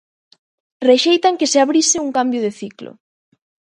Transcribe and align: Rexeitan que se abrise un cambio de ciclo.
Rexeitan 0.89 1.37
que 1.39 1.47
se 1.51 1.57
abrise 1.65 1.97
un 2.05 2.09
cambio 2.17 2.39
de 2.45 2.51
ciclo. 2.59 2.91